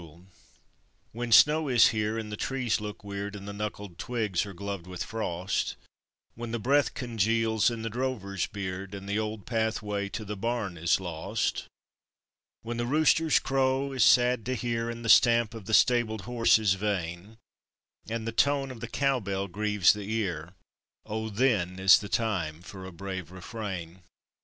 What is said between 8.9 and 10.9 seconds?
And the old pathway to the barn